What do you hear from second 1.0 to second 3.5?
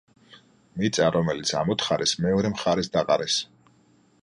რომელიც ამოთხარეს, მეორე მხარეს დაყარეს.